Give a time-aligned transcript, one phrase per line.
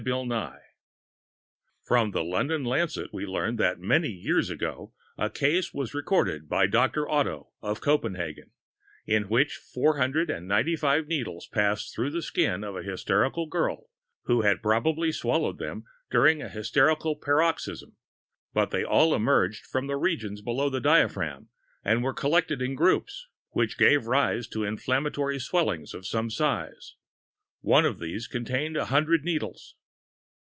[0.03, 0.61] BILL NYE A FATAL THIRST
[1.83, 6.65] From the London Lancet we learn that "many years ago a case was recorded by
[6.65, 8.49] Doctor Otto, of Copenhagen,
[9.05, 13.91] in which 495 needles passed through the skin of a hysterical girl,
[14.23, 17.95] who had probably swallowed them during a hysterical paroxysm,
[18.55, 21.49] but these all emerged from the regions below the diaphragm,
[21.85, 26.95] and were collected in groups, which gave rise to inflammatory swellings of some size.
[27.59, 29.75] One of these contained 100 needles.